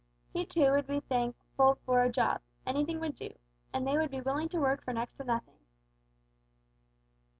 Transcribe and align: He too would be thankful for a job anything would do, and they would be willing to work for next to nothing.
He 0.33 0.47
too 0.47 0.71
would 0.71 0.87
be 0.87 1.01
thankful 1.01 1.77
for 1.85 2.01
a 2.01 2.11
job 2.11 2.41
anything 2.65 2.99
would 3.01 3.15
do, 3.15 3.35
and 3.71 3.85
they 3.85 3.99
would 3.99 4.09
be 4.09 4.19
willing 4.19 4.49
to 4.49 4.59
work 4.59 4.83
for 4.83 4.93
next 4.93 5.13
to 5.17 5.23
nothing. 5.23 5.59